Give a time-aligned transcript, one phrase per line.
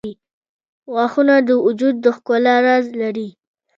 [0.93, 3.29] •غاښونه د وجود د ښکلا راز لري.